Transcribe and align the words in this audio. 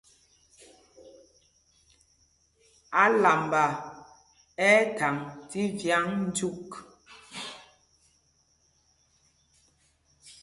Álamba 3.03 3.63
ɛ́ 4.69 4.75
ɛ́ 4.77 4.89
thaŋ 4.97 5.15
tí 5.49 5.61
vyǎŋ 5.79 6.05
dyûk. 6.35 6.71